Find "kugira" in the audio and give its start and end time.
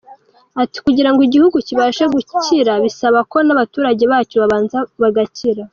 0.85-1.09